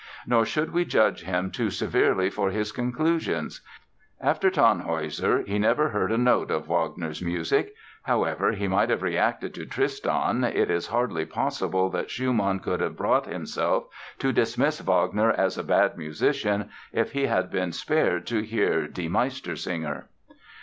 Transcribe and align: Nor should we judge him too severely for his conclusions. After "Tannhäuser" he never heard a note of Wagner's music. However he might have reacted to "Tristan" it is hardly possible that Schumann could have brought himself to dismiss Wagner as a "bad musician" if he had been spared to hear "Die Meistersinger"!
Nor 0.25 0.47
should 0.47 0.73
we 0.73 0.83
judge 0.83 1.25
him 1.25 1.51
too 1.51 1.69
severely 1.69 2.31
for 2.31 2.49
his 2.49 2.71
conclusions. 2.71 3.61
After 4.19 4.49
"Tannhäuser" 4.49 5.45
he 5.47 5.59
never 5.59 5.89
heard 5.89 6.11
a 6.11 6.17
note 6.17 6.49
of 6.49 6.67
Wagner's 6.67 7.21
music. 7.21 7.75
However 8.01 8.51
he 8.53 8.67
might 8.67 8.89
have 8.89 9.03
reacted 9.03 9.53
to 9.53 9.67
"Tristan" 9.67 10.43
it 10.43 10.71
is 10.71 10.87
hardly 10.87 11.27
possible 11.27 11.91
that 11.91 12.09
Schumann 12.09 12.61
could 12.61 12.79
have 12.81 12.97
brought 12.97 13.27
himself 13.27 13.85
to 14.17 14.33
dismiss 14.33 14.79
Wagner 14.79 15.29
as 15.29 15.55
a 15.59 15.63
"bad 15.63 15.95
musician" 15.99 16.71
if 16.91 17.11
he 17.11 17.27
had 17.27 17.51
been 17.51 17.71
spared 17.71 18.25
to 18.25 18.41
hear 18.41 18.87
"Die 18.87 19.07
Meistersinger"! 19.07 20.05